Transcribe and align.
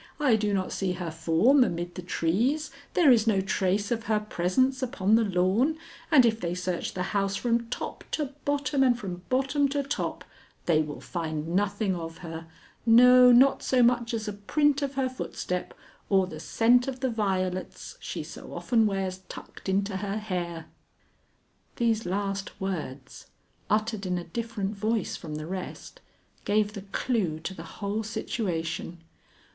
I 0.19 0.35
do 0.35 0.51
not 0.51 0.71
see 0.71 0.93
her 0.93 1.11
form 1.11 1.63
amid 1.63 1.93
the 1.93 2.01
trees, 2.01 2.71
there 2.95 3.11
is 3.11 3.27
no 3.27 3.39
trace 3.39 3.91
of 3.91 4.05
her 4.05 4.19
presence 4.19 4.81
upon 4.81 5.13
the 5.13 5.23
lawn, 5.23 5.77
and 6.09 6.25
if 6.25 6.41
they 6.41 6.55
search 6.55 6.95
the 6.95 7.03
house 7.13 7.35
from 7.35 7.69
top 7.69 8.03
to 8.13 8.33
bottom 8.43 8.81
and 8.81 8.97
from 8.97 9.21
bottom 9.29 9.67
to 9.69 9.83
top 9.83 10.25
they 10.65 10.81
will 10.81 11.01
find 11.01 11.49
nothing 11.49 11.95
of 11.95 12.17
her 12.25 12.47
no, 12.83 13.31
not 13.31 13.61
so 13.61 13.83
much 13.83 14.15
as 14.15 14.27
a 14.27 14.33
print 14.33 14.81
of 14.81 14.95
her 14.95 15.07
footstep 15.07 15.71
or 16.09 16.25
the 16.25 16.39
scent 16.39 16.87
of 16.87 17.01
the 17.01 17.09
violets 17.11 17.95
she 17.99 18.23
so 18.23 18.55
often 18.55 18.87
wears 18.87 19.19
tucked 19.29 19.69
into 19.69 19.97
her 19.97 20.17
hair." 20.17 20.65
These 21.75 22.07
last 22.07 22.59
words, 22.59 23.27
uttered 23.69 24.07
in 24.07 24.17
a 24.17 24.23
different 24.23 24.75
voice 24.75 25.15
from 25.15 25.35
the 25.35 25.45
rest, 25.45 26.01
gave 26.43 26.73
the 26.73 26.81
clue 26.91 27.39
to 27.41 27.53
the 27.53 27.61
whole 27.77 28.01
situation. 28.01 29.03